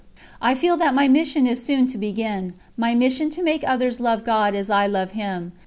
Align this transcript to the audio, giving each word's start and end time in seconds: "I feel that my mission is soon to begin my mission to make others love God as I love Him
"I 0.41 0.55
feel 0.55 0.77
that 0.77 0.95
my 0.95 1.07
mission 1.07 1.45
is 1.45 1.63
soon 1.63 1.85
to 1.85 1.97
begin 1.99 2.55
my 2.75 2.95
mission 2.95 3.29
to 3.29 3.43
make 3.43 3.63
others 3.63 3.99
love 3.99 4.23
God 4.23 4.55
as 4.55 4.67
I 4.67 4.87
love 4.87 5.11
Him 5.11 5.51